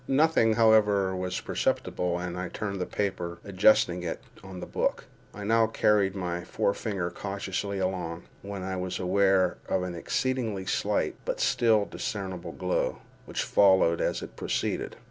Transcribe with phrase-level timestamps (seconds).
[0.07, 5.05] Nothing, however, was perceptible, and I turned the paper, adjusting it on the book.
[5.31, 10.65] I now again carried my forefinger cautiously along, when I was aware of an exceedingly
[10.65, 14.95] slight, but still discernable glow, which followed as it proceeded.